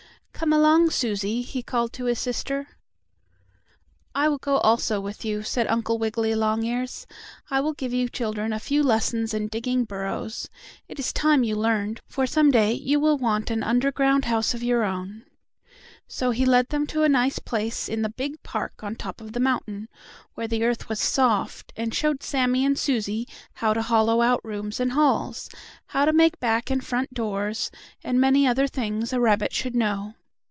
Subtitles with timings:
[0.33, 2.69] "Come along, Susie," he called to his sister.
[4.15, 7.05] "I will also go with you," said Uncle Wiggily Longears.
[7.51, 10.49] "I will give you children a few lessons in digging burrows.
[10.87, 14.63] It is time you learned, for some day you will want an underground house of
[14.63, 15.25] your own."
[16.07, 19.33] So he led them to a nice place in the big park on top of
[19.33, 19.89] the mountain,
[20.33, 24.79] where the earth was soft, and showed Sammie and Susie how to hollow out rooms
[24.79, 25.51] and halls,
[25.89, 27.69] how to make back and front doors,
[28.03, 30.15] and many other things a rabbit should know.